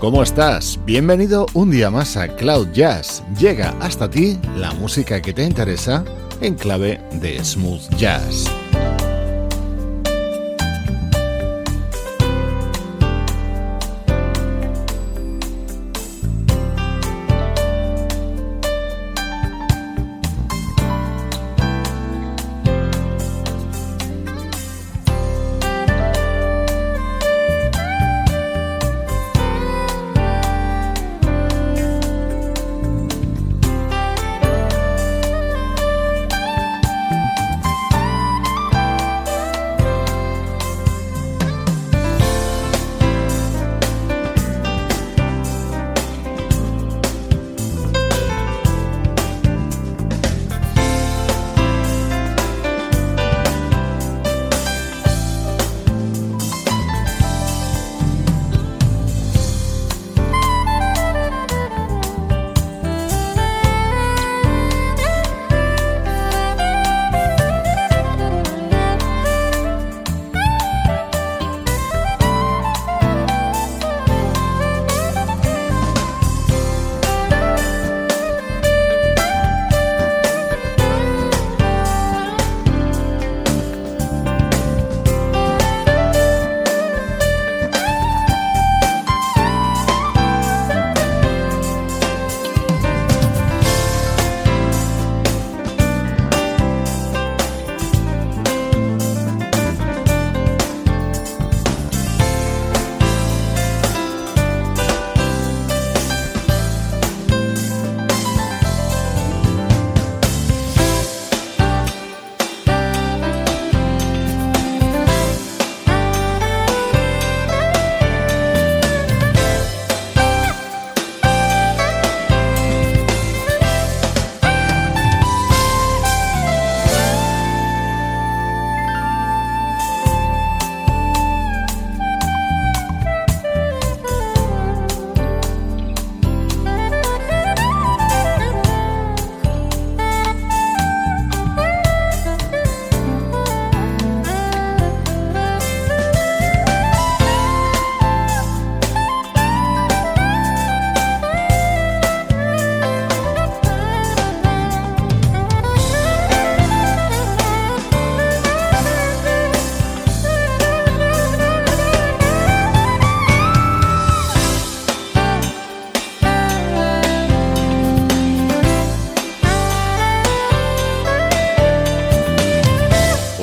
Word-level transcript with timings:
¿Cómo 0.00 0.22
estás? 0.22 0.80
Bienvenido 0.86 1.44
un 1.52 1.70
día 1.70 1.90
más 1.90 2.16
a 2.16 2.26
Cloud 2.26 2.68
Jazz. 2.72 3.22
Llega 3.38 3.76
hasta 3.80 4.08
ti 4.08 4.38
la 4.56 4.72
música 4.72 5.20
que 5.20 5.34
te 5.34 5.44
interesa 5.44 6.06
en 6.40 6.54
clave 6.54 6.98
de 7.20 7.44
smooth 7.44 7.86
jazz. 7.96 8.50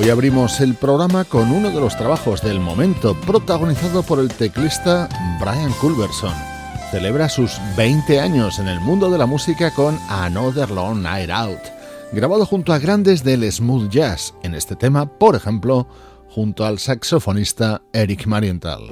Hoy 0.07 0.11
abrimos 0.11 0.61
el 0.61 0.75
programa 0.75 1.25
con 1.25 1.51
uno 1.51 1.69
de 1.69 1.81
los 1.81 1.97
trabajos 1.97 2.41
del 2.41 2.61
momento, 2.61 3.13
protagonizado 3.27 4.03
por 4.03 4.19
el 4.19 4.29
teclista 4.29 5.09
Brian 5.37 5.73
Culberson. 5.81 6.33
Celebra 6.91 7.27
sus 7.27 7.59
20 7.75 8.21
años 8.21 8.57
en 8.59 8.69
el 8.69 8.79
mundo 8.79 9.09
de 9.09 9.17
la 9.17 9.25
música 9.25 9.69
con 9.71 9.99
Another 10.07 10.71
Long 10.71 11.01
Night 11.01 11.29
Out, 11.29 11.59
grabado 12.13 12.45
junto 12.45 12.71
a 12.71 12.79
grandes 12.79 13.21
del 13.21 13.51
smooth 13.51 13.89
jazz, 13.89 14.33
en 14.43 14.55
este 14.55 14.77
tema, 14.77 15.07
por 15.07 15.35
ejemplo, 15.35 15.89
junto 16.29 16.65
al 16.65 16.79
saxofonista 16.79 17.81
Eric 17.91 18.27
Marienthal. 18.27 18.83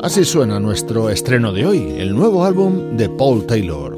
Así 0.00 0.24
suena 0.24 0.60
nuestro 0.60 1.10
estreno 1.10 1.52
de 1.52 1.66
hoy, 1.66 1.96
el 1.98 2.14
nuevo 2.14 2.44
álbum 2.44 2.96
de 2.96 3.08
Paul 3.08 3.44
Taylor. 3.44 3.96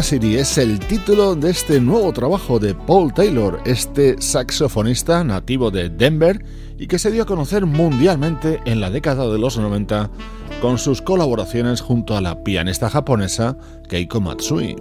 Tenacity 0.00 0.36
es 0.36 0.56
el 0.56 0.78
título 0.78 1.34
de 1.34 1.50
este 1.50 1.78
nuevo 1.78 2.10
trabajo 2.14 2.58
de 2.58 2.74
Paul 2.74 3.12
Taylor, 3.12 3.60
este 3.66 4.16
saxofonista 4.18 5.22
nativo 5.24 5.70
de 5.70 5.90
Denver 5.90 6.42
y 6.78 6.86
que 6.86 6.98
se 6.98 7.10
dio 7.10 7.24
a 7.24 7.26
conocer 7.26 7.66
mundialmente 7.66 8.62
en 8.64 8.80
la 8.80 8.88
década 8.88 9.30
de 9.30 9.38
los 9.38 9.58
90 9.58 10.10
con 10.62 10.78
sus 10.78 11.02
colaboraciones 11.02 11.82
junto 11.82 12.16
a 12.16 12.22
la 12.22 12.42
pianista 12.42 12.88
japonesa 12.88 13.58
Keiko 13.90 14.22
Matsui. 14.22 14.76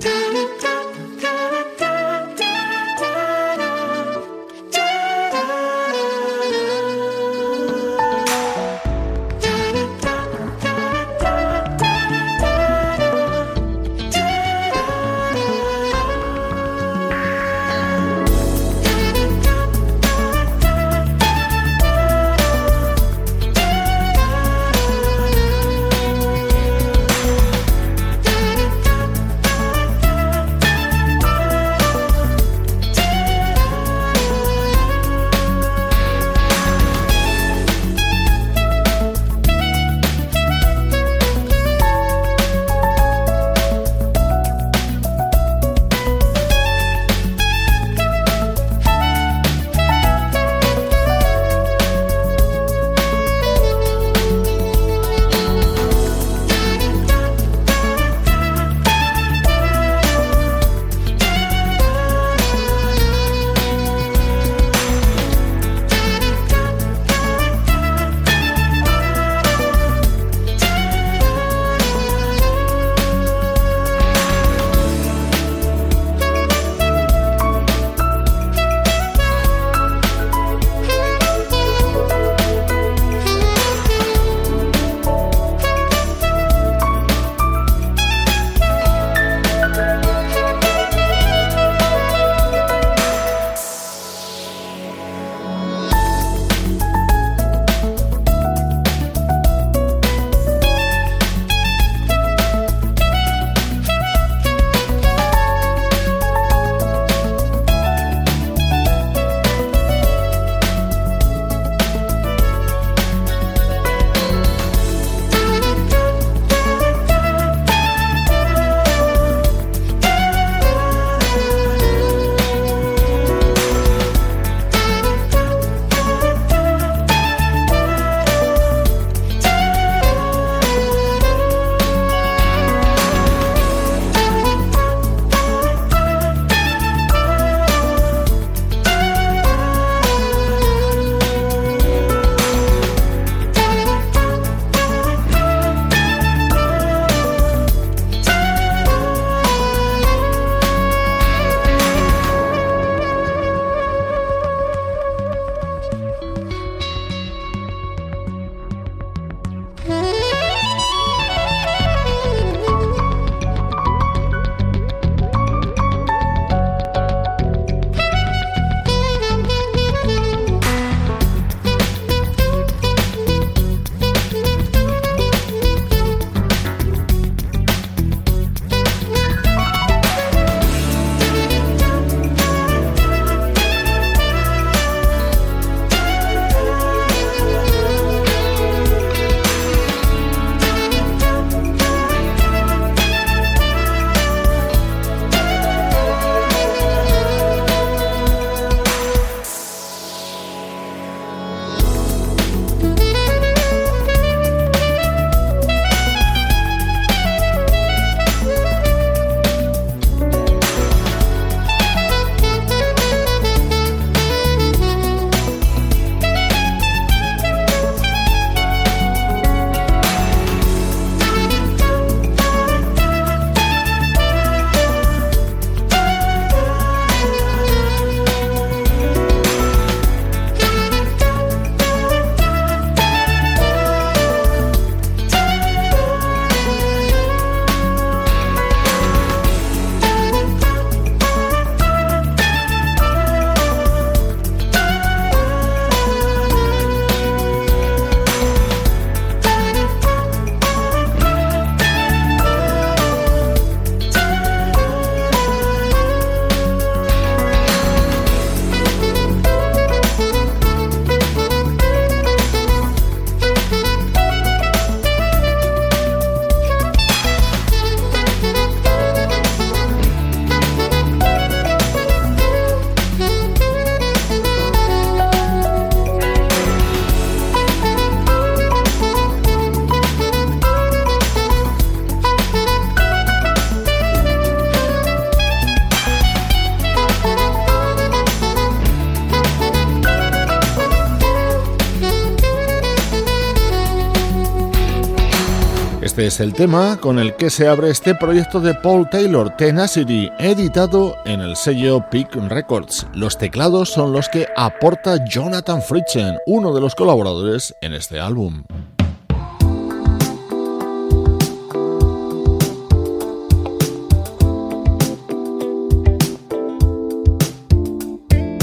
Es 296.30 296.40
el 296.40 296.54
tema 296.54 297.00
con 297.02 297.18
el 297.18 297.36
que 297.36 297.50
se 297.50 297.68
abre 297.68 297.90
este 297.90 298.14
proyecto 298.14 298.60
de 298.60 298.76
Paul 298.76 299.10
Taylor, 299.10 299.50
Tenacity, 299.58 300.30
editado 300.38 301.16
en 301.26 301.40
el 301.40 301.56
sello 301.56 302.06
Peak 302.12 302.36
Records. 302.36 303.08
Los 303.16 303.36
teclados 303.36 303.90
son 303.90 304.14
los 304.14 304.30
que 304.30 304.46
aporta 304.56 305.26
Jonathan 305.26 305.82
Fritchen, 305.82 306.38
uno 306.46 306.72
de 306.72 306.82
los 306.82 306.94
colaboradores 306.94 307.74
en 307.82 307.94
este 307.94 308.20
álbum. 308.20 308.64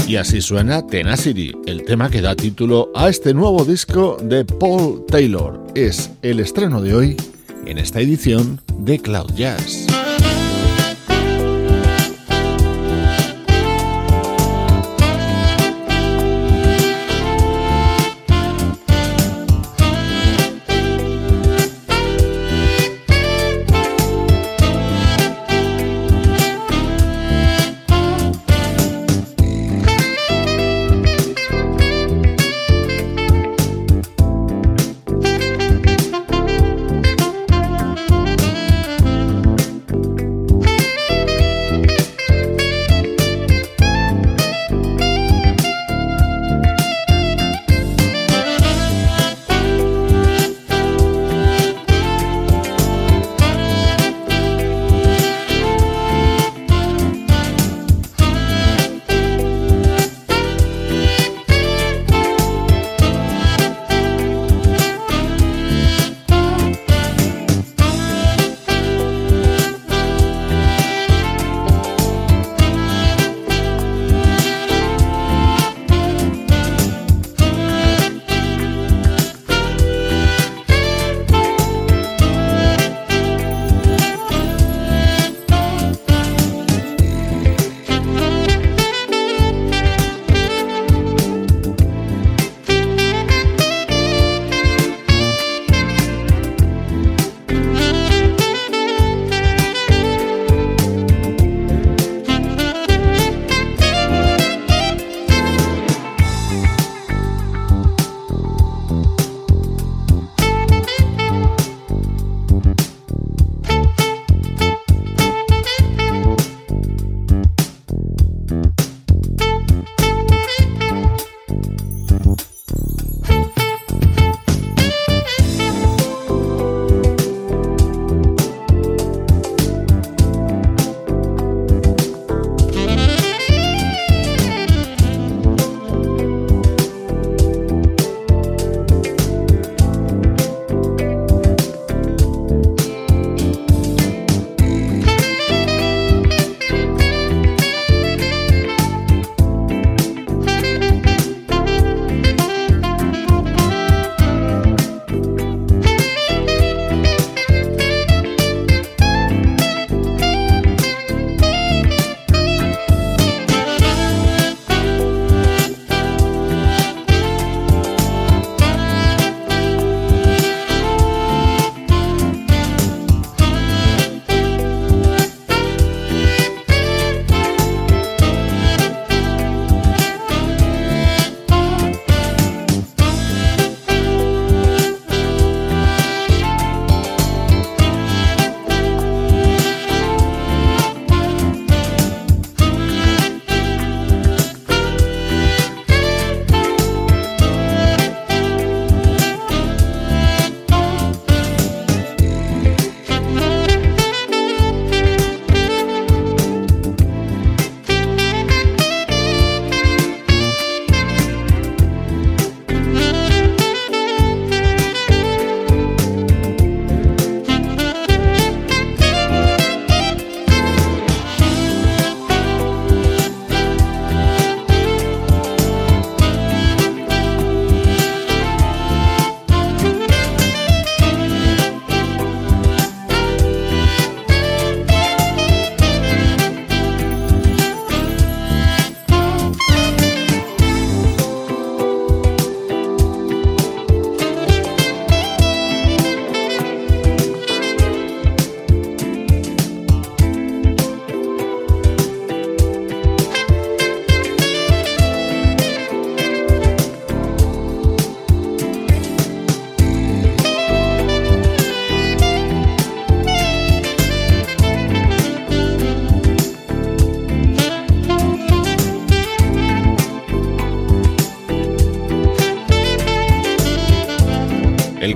Y 0.07 0.15
así 0.15 0.39
suena 0.39 0.87
Tenacity, 0.87 1.51
el 1.65 1.83
tema 1.83 2.09
que 2.09 2.21
da 2.21 2.33
título 2.33 2.91
a 2.95 3.09
este 3.09 3.33
nuevo 3.33 3.65
disco 3.65 4.15
de 4.21 4.45
Paul 4.45 5.05
Taylor. 5.05 5.67
Es 5.75 6.11
el 6.21 6.39
estreno 6.39 6.81
de 6.81 6.95
hoy 6.95 7.17
en 7.67 7.77
esta 7.77 7.99
edición 7.99 8.61
de 8.79 8.99
Cloud 8.99 9.33
Jazz. 9.35 9.87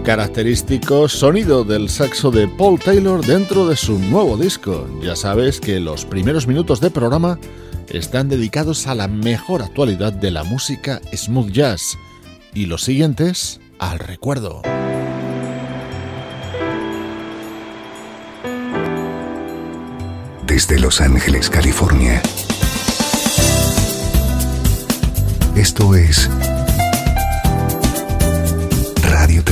Característico 0.04 1.08
sonido 1.08 1.64
del 1.64 1.90
saxo 1.90 2.32
de 2.32 2.48
Paul 2.48 2.80
Taylor 2.80 3.24
dentro 3.26 3.68
de 3.68 3.76
su 3.76 4.00
nuevo 4.00 4.38
disco. 4.38 4.88
Ya 5.02 5.16
sabes 5.16 5.60
que 5.60 5.80
los 5.80 6.06
primeros 6.06 6.48
minutos 6.48 6.80
de 6.82 6.90
programa 6.90 7.38
están 7.88 8.30
dedicados 8.30 8.88
a 8.88 8.96
la 8.96 9.08
mejor 9.08 9.62
actualidad 9.62 10.14
de 10.14 10.32
la 10.32 10.44
música 10.44 11.02
smooth 11.14 11.52
jazz 11.52 11.98
y 12.54 12.66
los 12.66 12.84
siguientes 12.84 13.60
al 13.80 14.00
recuerdo. 14.00 14.62
Desde 20.46 20.80
Los 20.80 21.00
Ángeles, 21.00 21.50
California. 21.50 22.22
Esto 25.56 25.96
es 25.96 26.30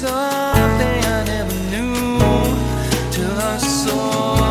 something 0.00 1.04
I 1.04 1.24
never 1.24 1.54
knew 1.70 2.18
till 3.12 3.38
I 3.38 3.58
saw. 3.58 4.49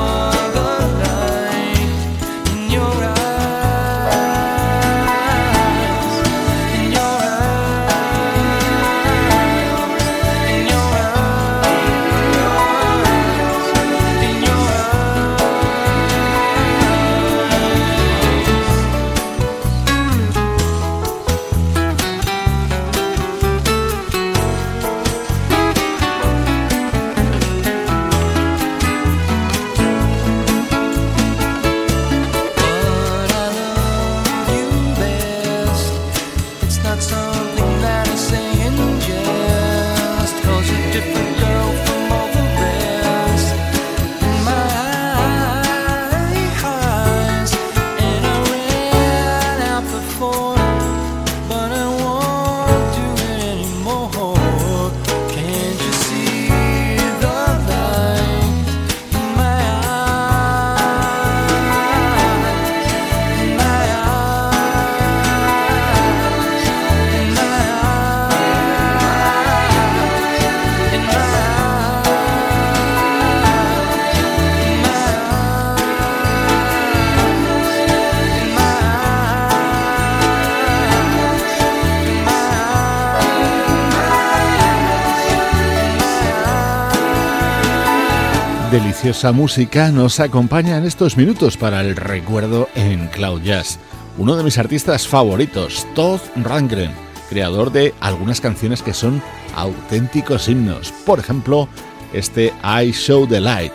Deliciosa 89.09 89.31
música 89.31 89.91
nos 89.91 90.19
acompaña 90.19 90.77
en 90.77 90.85
estos 90.85 91.17
minutos 91.17 91.57
para 91.57 91.81
el 91.81 91.95
recuerdo 91.95 92.69
en 92.75 93.07
Cloud 93.07 93.41
Jazz. 93.41 93.79
Uno 94.19 94.35
de 94.35 94.43
mis 94.43 94.59
artistas 94.59 95.07
favoritos, 95.07 95.87
Todd 95.95 96.19
Rangren, 96.35 96.91
creador 97.27 97.71
de 97.71 97.95
algunas 98.01 98.39
canciones 98.39 98.83
que 98.83 98.93
son 98.93 99.19
auténticos 99.55 100.47
himnos. 100.47 100.91
Por 101.07 101.17
ejemplo, 101.17 101.67
este 102.13 102.53
I 102.63 102.91
Show 102.91 103.25
the 103.25 103.41
Light. 103.41 103.73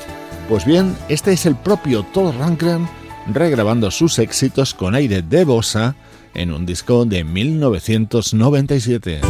Pues 0.48 0.64
bien, 0.64 0.96
este 1.08 1.32
es 1.32 1.46
el 1.46 1.56
propio 1.56 2.04
Todd 2.04 2.36
Rangren 2.38 2.88
regrabando 3.26 3.90
sus 3.90 4.20
éxitos 4.20 4.72
con 4.72 4.94
aire 4.94 5.20
de 5.22 5.44
bossa 5.44 5.96
en 6.32 6.52
un 6.52 6.64
disco 6.64 7.06
de 7.06 7.24
1997. 7.24 9.20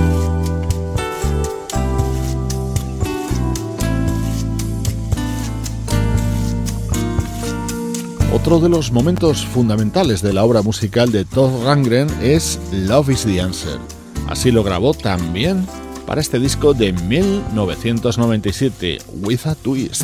Otro 8.44 8.60
de 8.60 8.68
los 8.68 8.92
momentos 8.92 9.46
fundamentales 9.46 10.20
de 10.20 10.34
la 10.34 10.44
obra 10.44 10.60
musical 10.60 11.10
de 11.10 11.24
Todd 11.24 11.64
Rangren 11.64 12.08
es 12.20 12.60
Love 12.72 13.08
is 13.08 13.24
the 13.24 13.40
Answer. 13.40 13.78
Así 14.28 14.50
lo 14.50 14.62
grabó 14.62 14.92
también 14.92 15.66
para 16.06 16.20
este 16.20 16.38
disco 16.38 16.74
de 16.74 16.92
1997, 16.92 18.98
With 19.22 19.46
a 19.46 19.54
Twist. 19.54 20.02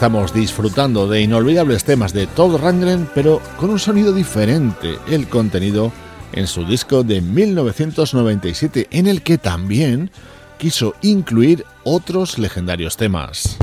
Estamos 0.00 0.32
disfrutando 0.32 1.06
de 1.06 1.20
inolvidables 1.20 1.84
temas 1.84 2.14
de 2.14 2.26
Todd 2.26 2.58
Rundgren, 2.58 3.06
pero 3.14 3.42
con 3.58 3.68
un 3.68 3.78
sonido 3.78 4.14
diferente, 4.14 4.96
el 5.10 5.28
contenido 5.28 5.92
en 6.32 6.46
su 6.46 6.64
disco 6.64 7.02
de 7.02 7.20
1997, 7.20 8.88
en 8.92 9.06
el 9.06 9.20
que 9.20 9.36
también 9.36 10.10
quiso 10.56 10.94
incluir 11.02 11.66
otros 11.84 12.38
legendarios 12.38 12.96
temas. 12.96 13.58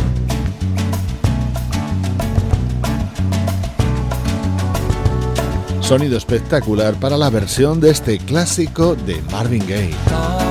Sonido 5.81 6.17
espectacular 6.17 6.99
para 6.99 7.17
la 7.17 7.31
versión 7.31 7.79
de 7.79 7.89
este 7.89 8.19
clásico 8.19 8.95
de 8.95 9.19
Marvin 9.31 9.65
Gaye. 9.67 10.46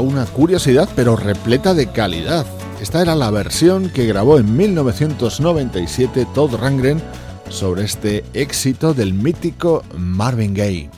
Una 0.00 0.24
curiosidad 0.26 0.88
pero 0.96 1.16
repleta 1.16 1.74
de 1.74 1.88
calidad. 1.88 2.46
Esta 2.80 3.02
era 3.02 3.14
la 3.14 3.30
versión 3.30 3.90
que 3.90 4.06
grabó 4.06 4.38
en 4.38 4.56
1997 4.56 6.26
Todd 6.34 6.54
Rangren 6.54 7.02
sobre 7.48 7.84
este 7.84 8.24
éxito 8.34 8.94
del 8.94 9.14
mítico 9.14 9.82
Marvin 9.96 10.54
Gaye. 10.54 10.90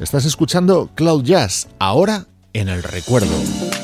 Estás 0.00 0.24
escuchando 0.24 0.90
Cloud 0.94 1.24
Jazz, 1.24 1.68
ahora 1.78 2.26
en 2.52 2.68
el 2.68 2.82
recuerdo. 2.82 3.81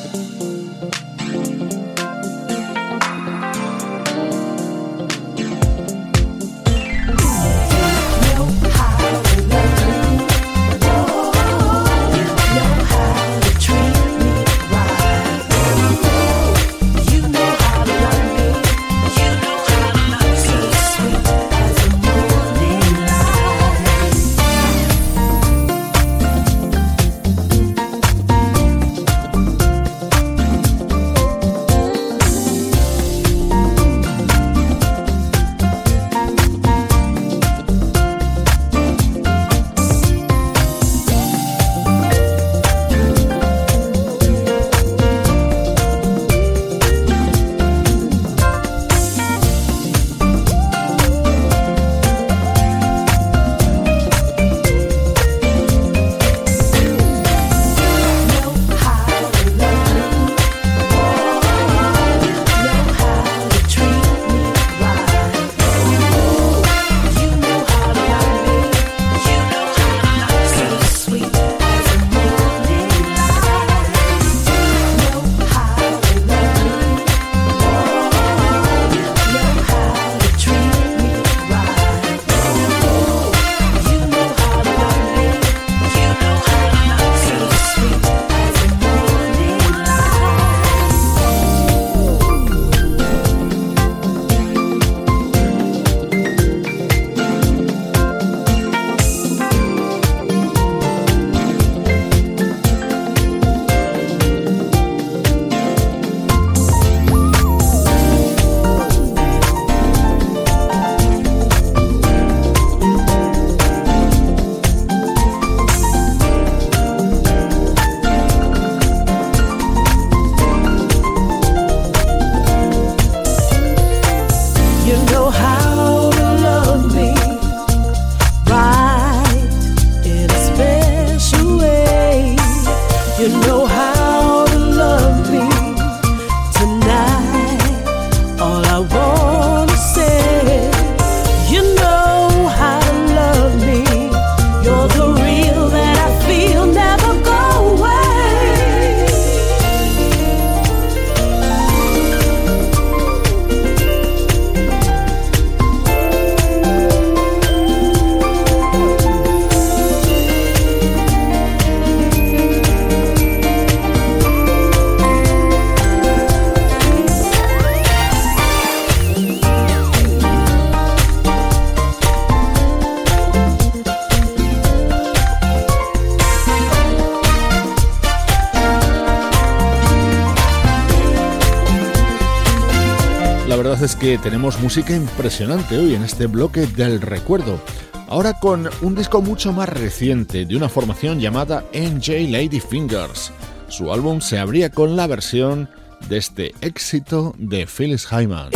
Que 183.98 184.18
tenemos 184.18 184.60
música 184.60 184.94
impresionante 184.94 185.76
hoy 185.78 185.94
en 185.94 186.04
este 186.04 186.26
bloque 186.26 186.66
del 186.66 187.00
recuerdo. 187.00 187.58
Ahora 188.06 188.34
con 188.34 188.68
un 188.82 188.94
disco 188.94 189.22
mucho 189.22 189.52
más 189.52 189.68
reciente 189.68 190.44
de 190.44 190.54
una 190.54 190.68
formación 190.68 191.18
llamada 191.18 191.64
NJ 191.72 192.28
Lady 192.30 192.60
Fingers. 192.60 193.32
Su 193.68 193.92
álbum 193.92 194.20
se 194.20 194.38
abría 194.38 194.70
con 194.70 194.96
la 194.96 195.06
versión 195.06 195.68
de 196.08 196.18
este 196.18 196.54
éxito 196.60 197.34
de 197.38 197.66
Phyllis 197.66 198.06
Hyman. 198.06 198.50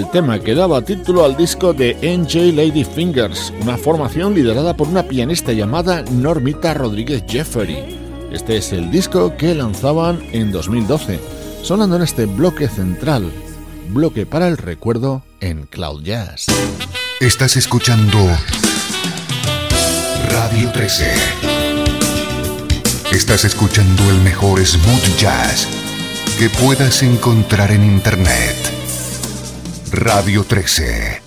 El 0.00 0.10
tema 0.10 0.38
que 0.38 0.54
daba 0.54 0.80
título 0.80 1.26
al 1.26 1.36
disco 1.36 1.74
de 1.74 1.94
NJ 2.00 2.54
Lady 2.54 2.84
Fingers, 2.84 3.52
una 3.60 3.76
formación 3.76 4.34
liderada 4.34 4.74
por 4.74 4.88
una 4.88 5.02
pianista 5.02 5.52
llamada 5.52 6.02
Normita 6.10 6.72
Rodríguez 6.72 7.22
Jeffery. 7.28 7.76
Este 8.32 8.56
es 8.56 8.72
el 8.72 8.90
disco 8.90 9.36
que 9.36 9.54
lanzaban 9.54 10.18
en 10.32 10.52
2012, 10.52 11.20
sonando 11.62 11.96
en 11.96 12.02
este 12.02 12.24
bloque 12.24 12.68
central, 12.68 13.30
bloque 13.90 14.24
para 14.24 14.48
el 14.48 14.56
recuerdo 14.56 15.22
en 15.40 15.66
Cloud 15.66 16.02
Jazz. 16.02 16.46
Estás 17.20 17.58
escuchando 17.58 18.18
Radio 20.30 20.72
13. 20.72 21.12
Estás 23.12 23.44
escuchando 23.44 24.08
el 24.08 24.16
mejor 24.22 24.64
smooth 24.64 25.18
jazz 25.18 25.68
que 26.38 26.48
puedas 26.48 27.02
encontrar 27.02 27.70
en 27.70 27.84
Internet. 27.84 28.79
Radio 29.92 30.42
13. 30.42 31.20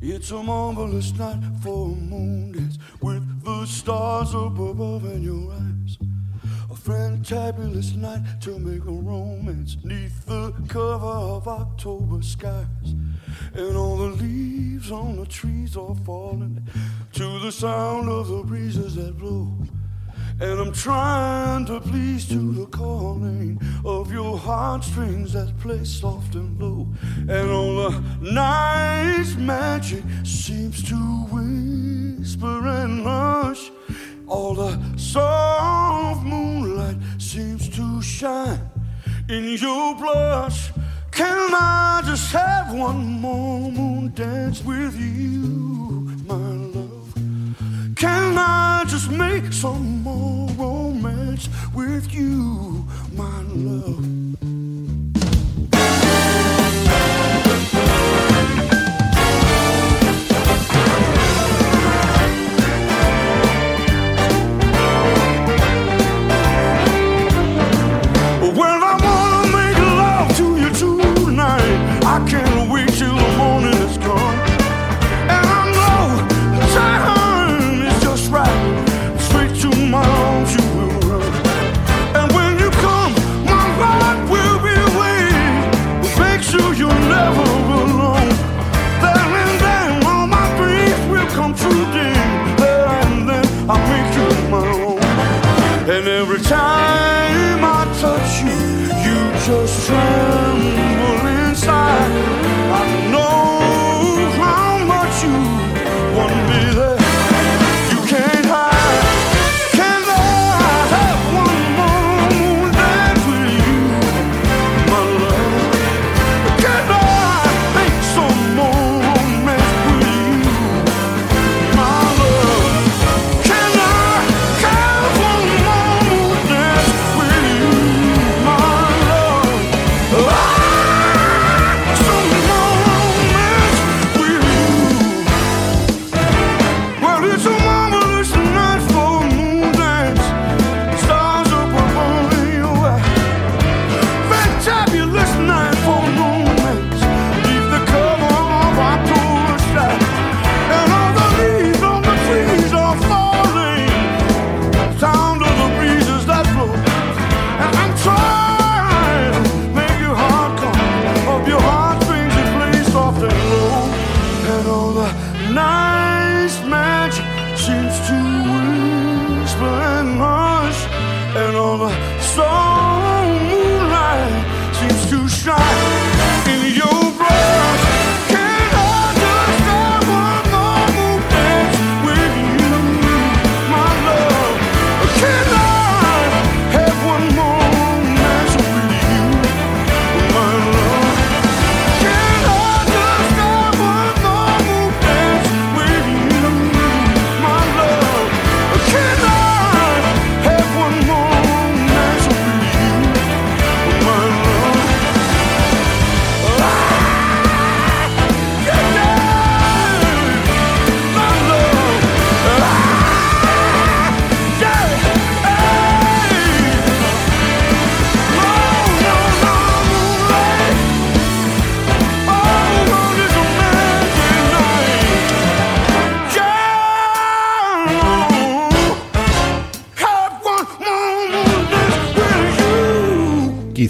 It's 0.00 0.30
a 0.30 0.42
marvelous 0.42 1.12
night 1.18 1.42
for 1.62 1.92
a 1.92 1.94
moon 1.94 2.52
dance 2.52 2.78
with 3.02 3.44
the 3.44 3.66
stars 3.66 4.34
up 4.34 4.58
above 4.58 5.04
in 5.04 5.22
your 5.22 5.52
eyes. 5.52 5.98
A 6.70 6.74
fantabulous 6.74 7.94
night 7.94 8.22
to 8.40 8.58
make 8.58 8.84
a 8.84 8.92
romance 8.92 9.76
neath 9.84 10.24
the 10.24 10.52
cover 10.68 11.06
of 11.06 11.46
October 11.46 12.22
skies. 12.22 12.94
And 13.52 13.76
all 13.76 13.98
the 13.98 14.16
leaves 14.22 14.90
on 14.90 15.16
the 15.16 15.26
trees 15.26 15.76
are 15.76 15.94
falling 15.94 16.66
to 17.12 17.38
the 17.40 17.52
sound 17.52 18.08
of 18.08 18.28
the 18.28 18.42
breezes 18.42 18.94
that 18.94 19.18
blow. 19.18 19.52
And 20.40 20.58
I'm 20.58 20.72
trying 20.72 21.66
to 21.66 21.80
please 21.80 22.26
to 22.30 22.52
the 22.52 22.64
calling 22.64 23.60
of 23.84 24.10
your 24.10 24.38
heartstrings 24.38 25.34
that 25.34 25.52
play 25.60 25.84
soft 25.84 26.34
and 26.34 26.58
low. 26.58 26.88
And 27.28 27.50
all 27.50 27.90
the 27.90 28.02
night's 28.22 29.34
magic 29.36 30.02
seems 30.24 30.82
to 30.88 30.96
whisper 30.96 32.66
and 32.66 33.02
hush. 33.02 33.70
All 34.26 34.54
the 34.54 34.80
soft 34.96 36.24
moonlight 36.24 36.96
seems 37.18 37.68
to 37.76 38.00
shine 38.00 38.60
in 39.28 39.44
your 39.58 39.94
blush. 39.94 40.70
Can 41.10 41.52
I 41.52 42.00
just 42.06 42.32
have 42.32 42.72
one 42.72 43.20
more 43.20 43.70
moon 43.70 44.14
dance 44.14 44.64
with 44.64 44.98
you, 44.98 46.08
my 46.24 46.34
love? 46.34 46.79
Can 48.00 48.38
I 48.38 48.84
just 48.88 49.10
make 49.10 49.52
some 49.52 50.02
more 50.02 50.48
romance 50.52 51.50
with 51.74 52.14
you, 52.14 52.88
my 53.12 53.42
love? 53.42 54.20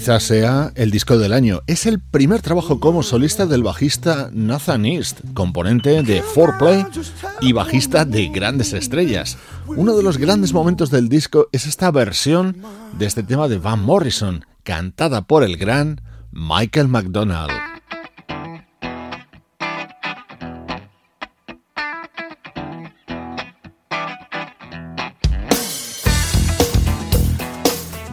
Quizás 0.01 0.23
sea 0.23 0.71
el 0.73 0.89
disco 0.89 1.19
del 1.19 1.31
año. 1.31 1.61
Es 1.67 1.85
el 1.85 1.99
primer 1.99 2.41
trabajo 2.41 2.79
como 2.79 3.03
solista 3.03 3.45
del 3.45 3.61
bajista 3.61 4.31
Nathan 4.33 4.87
East, 4.87 5.19
componente 5.35 6.01
de 6.01 6.23
4Play 6.23 6.87
y 7.39 7.53
bajista 7.53 8.03
de 8.03 8.29
grandes 8.29 8.73
estrellas. 8.73 9.37
Uno 9.67 9.95
de 9.95 10.01
los 10.01 10.17
grandes 10.17 10.53
momentos 10.53 10.89
del 10.89 11.07
disco 11.07 11.49
es 11.51 11.67
esta 11.67 11.91
versión 11.91 12.63
de 12.97 13.05
este 13.05 13.21
tema 13.21 13.47
de 13.47 13.59
Van 13.59 13.83
Morrison, 13.83 14.43
cantada 14.63 15.21
por 15.21 15.43
el 15.43 15.55
gran 15.55 16.01
Michael 16.31 16.87
McDonald. 16.87 17.70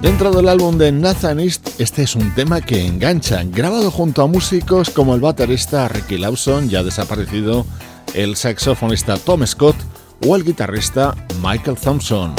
Dentro 0.03 0.31
del 0.31 0.49
álbum 0.49 0.79
de 0.79 0.93
Nathan 0.93 1.41
East, 1.41 1.81
este 1.81 2.05
es 2.05 2.15
un 2.15 2.33
tema 2.33 2.61
que 2.61 2.87
engancha, 2.87 3.43
grabado 3.43 3.91
junto 3.91 4.23
a 4.23 4.29
músicos 4.29 4.91
como 4.91 5.13
el 5.13 5.21
baterista 5.21 5.89
Ricky 5.89 6.19
Lawson, 6.19 6.69
ya 6.69 6.85
desaparecido, 6.85 7.67
el 8.15 8.37
saxofonista 8.37 9.17
Tom 9.17 9.45
Scott 9.45 9.75
o 10.25 10.37
el 10.37 10.45
guitarrista 10.45 11.17
Michael 11.43 11.77
Thompson. 11.77 12.33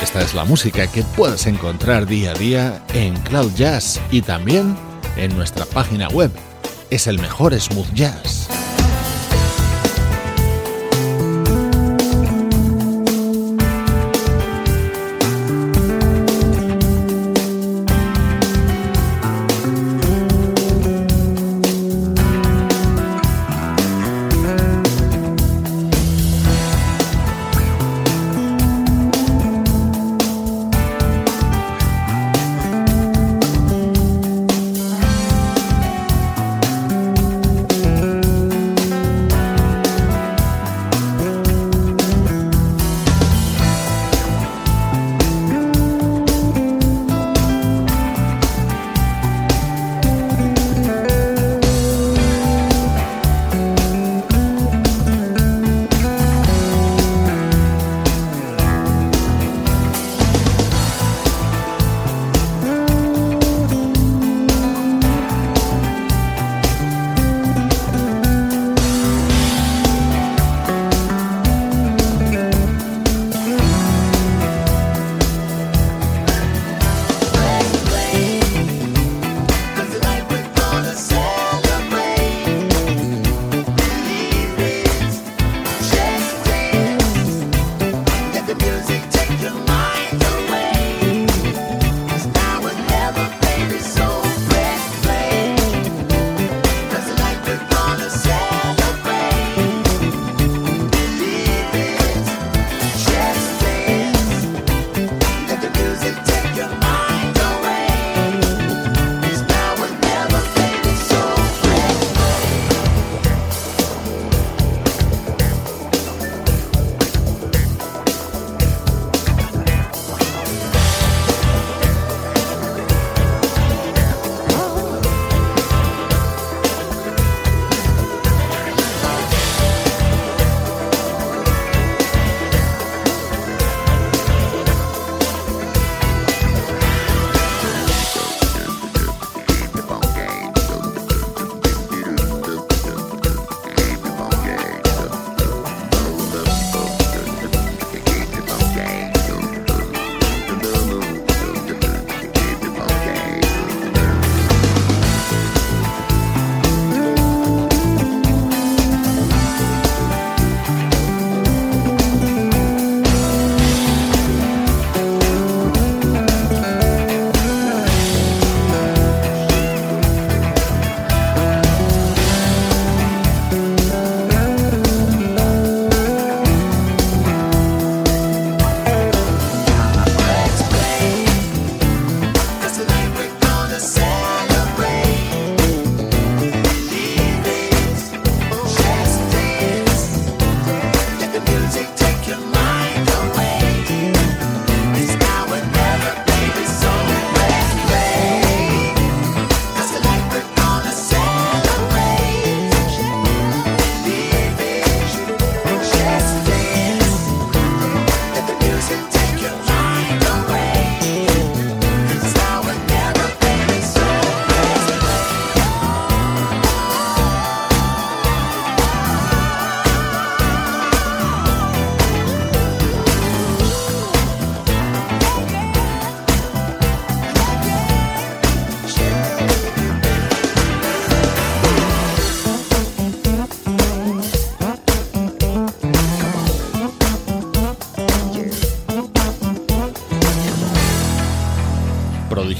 Esta 0.00 0.22
es 0.22 0.34
la 0.34 0.44
música 0.44 0.86
que 0.86 1.02
puedes 1.16 1.48
encontrar 1.48 2.06
día 2.06 2.30
a 2.30 2.34
día 2.34 2.84
en 2.94 3.14
Cloud 3.22 3.52
Jazz 3.56 4.00
y 4.12 4.22
también 4.22 4.76
en 5.16 5.36
nuestra 5.36 5.64
página 5.64 6.08
web 6.08 6.30
es 6.90 7.06
el 7.06 7.18
mejor 7.18 7.58
smooth 7.58 7.92
jazz. 7.94 8.48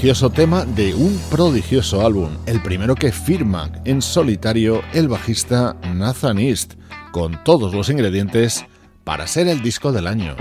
Prodigioso 0.00 0.30
tema 0.30 0.64
de 0.64 0.94
un 0.94 1.20
prodigioso 1.30 2.06
álbum, 2.06 2.30
el 2.46 2.62
primero 2.62 2.94
que 2.94 3.12
firma 3.12 3.70
en 3.84 4.00
solitario 4.00 4.80
el 4.94 5.08
bajista 5.08 5.76
Nathan 5.94 6.38
East, 6.38 6.76
con 7.12 7.44
todos 7.44 7.74
los 7.74 7.90
ingredientes 7.90 8.64
para 9.04 9.26
ser 9.26 9.46
el 9.46 9.60
disco 9.60 9.92
del 9.92 10.06
año. 10.06 10.34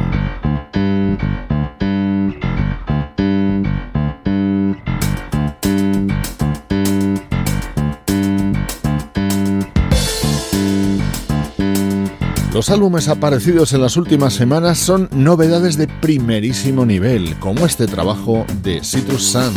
Los 12.59 12.69
álbumes 12.71 13.07
aparecidos 13.07 13.71
en 13.71 13.81
las 13.81 13.95
últimas 13.95 14.33
semanas 14.33 14.79
son 14.79 15.07
novedades 15.13 15.77
de 15.77 15.87
primerísimo 15.87 16.85
nivel, 16.85 17.39
como 17.39 17.65
este 17.65 17.87
trabajo 17.87 18.45
de 18.61 18.83
Citrus 18.83 19.27
Sun. 19.27 19.53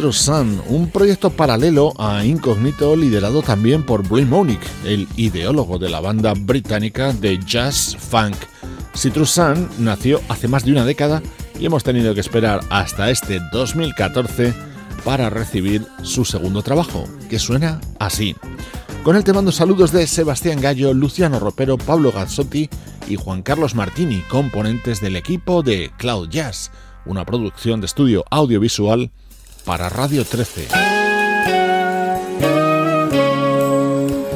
Citrus 0.00 0.16
Sun, 0.16 0.62
un 0.68 0.88
proyecto 0.88 1.28
paralelo 1.28 1.92
a 1.98 2.24
Incognito 2.24 2.96
liderado 2.96 3.42
también 3.42 3.84
por 3.84 4.08
Blue 4.08 4.24
Monique, 4.24 4.66
el 4.86 5.06
ideólogo 5.16 5.78
de 5.78 5.90
la 5.90 6.00
banda 6.00 6.32
británica 6.34 7.12
de 7.12 7.38
jazz 7.44 7.98
funk. 7.98 8.34
Citrus 8.96 9.28
Sun 9.32 9.68
nació 9.78 10.22
hace 10.30 10.48
más 10.48 10.64
de 10.64 10.72
una 10.72 10.86
década 10.86 11.22
y 11.58 11.66
hemos 11.66 11.84
tenido 11.84 12.14
que 12.14 12.20
esperar 12.20 12.62
hasta 12.70 13.10
este 13.10 13.40
2014 13.52 14.54
para 15.04 15.28
recibir 15.28 15.86
su 16.02 16.24
segundo 16.24 16.62
trabajo, 16.62 17.04
que 17.28 17.38
suena 17.38 17.78
así. 17.98 18.34
Con 19.02 19.16
él 19.16 19.24
te 19.24 19.34
mando 19.34 19.52
saludos 19.52 19.92
de 19.92 20.06
Sebastián 20.06 20.62
Gallo, 20.62 20.94
Luciano 20.94 21.38
Ropero, 21.38 21.76
Pablo 21.76 22.10
Gazzotti 22.10 22.70
y 23.06 23.16
Juan 23.16 23.42
Carlos 23.42 23.74
Martini, 23.74 24.22
componentes 24.30 25.02
del 25.02 25.16
equipo 25.16 25.62
de 25.62 25.90
Cloud 25.98 26.30
Jazz, 26.30 26.70
una 27.04 27.26
producción 27.26 27.82
de 27.82 27.86
estudio 27.86 28.24
audiovisual 28.30 29.10
para 29.70 29.88
Radio 29.88 30.24
13. 30.24 30.66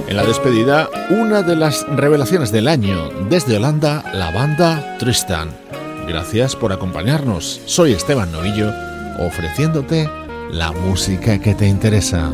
En 0.07 0.17
la 0.17 0.23
despedida, 0.23 0.89
una 1.11 1.43
de 1.43 1.57
las 1.57 1.85
revelaciones 1.89 2.53
del 2.53 2.69
año 2.69 3.09
desde 3.29 3.57
Holanda, 3.57 4.05
la 4.15 4.31
banda 4.31 4.97
Tristan. 5.01 5.49
Gracias 6.07 6.55
por 6.55 6.73
acompañarnos. 6.73 7.61
Soy 7.67 7.95
Esteban 7.95 8.31
Novillo, 8.31 8.71
ofreciéndote 9.19 10.09
la 10.53 10.71
música 10.71 11.41
que 11.41 11.57
te 11.57 11.67
interesa. 11.67 12.31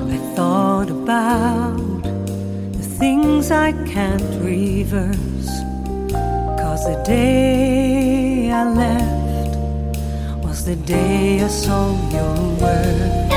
Was 10.61 10.67
the 10.67 10.77
day 10.85 11.41
I 11.43 11.49
saw 11.49 11.87
your 12.11 12.35
worth. 12.61 13.31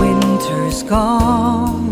Winter's 0.00 0.82
gone, 0.84 1.91